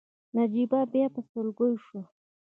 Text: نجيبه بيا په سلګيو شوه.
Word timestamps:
نجيبه 0.35 0.79
بيا 0.93 1.05
په 1.13 1.21
سلګيو 1.29 1.81
شوه. 1.85 2.01